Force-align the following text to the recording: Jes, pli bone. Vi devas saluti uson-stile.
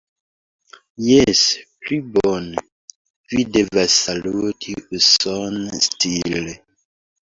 Jes, 1.07 1.41
pli 1.83 1.99
bone. 2.17 2.65
Vi 3.37 3.47
devas 3.61 4.01
saluti 4.09 4.79
uson-stile. 5.01 6.61